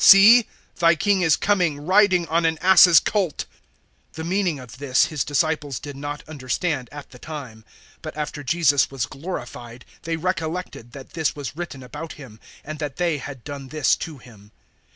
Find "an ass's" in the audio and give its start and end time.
2.43-2.99